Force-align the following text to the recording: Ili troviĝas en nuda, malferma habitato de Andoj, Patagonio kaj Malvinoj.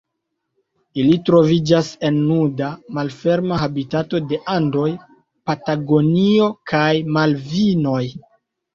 Ili 1.03 1.19
troviĝas 1.29 1.91
en 2.09 2.17
nuda, 2.31 2.71
malferma 2.99 3.61
habitato 3.65 4.23
de 4.33 4.43
Andoj, 4.57 4.89
Patagonio 5.53 6.53
kaj 6.77 6.91
Malvinoj. 7.17 8.05